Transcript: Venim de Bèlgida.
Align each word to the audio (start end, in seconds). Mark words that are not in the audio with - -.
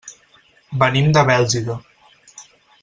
Venim 0.83 1.11
de 1.19 1.25
Bèlgida. 1.29 1.79